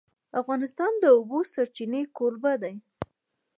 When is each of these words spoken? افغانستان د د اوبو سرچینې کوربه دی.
افغانستان 0.41 0.91
د 0.97 1.01
د 1.01 1.05
اوبو 1.17 1.39
سرچینې 1.53 2.01
کوربه 2.17 2.53
دی. 2.63 2.75